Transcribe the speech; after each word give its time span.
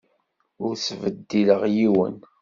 Ur 0.65 0.73
ttbeddileɣ 0.75 1.61
yiwen. 1.75 2.15